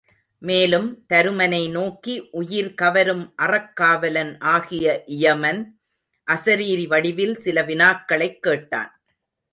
மேலும் 0.39 1.05
தருமனை 1.13 1.69
நோக்கி 1.69 2.29
உயிர் 2.31 2.73
கவரும் 2.73 3.33
அறக் 3.35 3.75
காவலன் 3.75 4.39
ஆகிய 4.39 5.03
இயமன் 5.05 5.79
அசரீரி 6.31 6.87
வடிவில் 6.87 7.35
சில 7.35 7.63
வினாக்களைக் 7.63 8.39
கேட்டான். 8.39 9.01